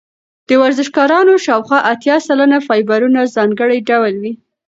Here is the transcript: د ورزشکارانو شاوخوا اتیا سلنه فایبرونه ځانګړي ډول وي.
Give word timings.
د 0.47 0.49
ورزشکارانو 0.61 1.33
شاوخوا 1.45 1.79
اتیا 1.93 2.15
سلنه 2.27 2.57
فایبرونه 2.67 3.19
ځانګړي 3.35 3.79
ډول 3.89 4.13
وي. 4.21 4.33